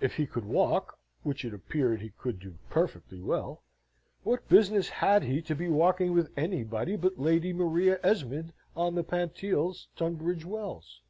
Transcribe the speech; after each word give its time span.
If 0.00 0.14
he 0.16 0.26
could 0.26 0.44
walk 0.44 0.98
which 1.22 1.44
it 1.44 1.54
appeared 1.54 2.00
he 2.00 2.10
could 2.18 2.40
do 2.40 2.58
perfectly 2.70 3.22
well 3.22 3.62
what 4.24 4.48
business 4.48 4.88
had 4.88 5.22
he 5.22 5.40
to 5.42 5.54
be 5.54 5.68
walking 5.68 6.12
with 6.12 6.36
anybody 6.36 6.96
but 6.96 7.20
Lady 7.20 7.52
Maria 7.52 8.00
Esmond 8.02 8.52
on 8.74 8.96
the 8.96 9.04
Pantiles, 9.04 9.86
Tunbridge 9.94 10.44
Wells? 10.44 11.02